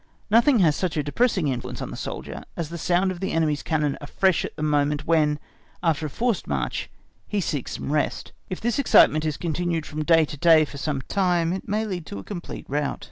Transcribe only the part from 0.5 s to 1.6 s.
has such a depressing